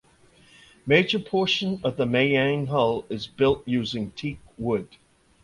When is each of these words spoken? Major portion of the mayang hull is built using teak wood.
Major 0.87 1.19
portion 1.19 1.79
of 1.83 1.95
the 1.95 2.05
mayang 2.05 2.65
hull 2.69 3.05
is 3.07 3.27
built 3.27 3.61
using 3.67 4.09
teak 4.09 4.39
wood. 4.57 4.89